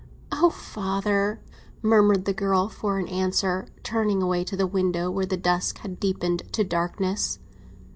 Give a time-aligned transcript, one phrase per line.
[0.31, 1.41] "Oh, father,"
[1.83, 5.99] murmured the girl for all answer, turning away to the window, where the dusk had
[5.99, 7.37] deepened to darkness.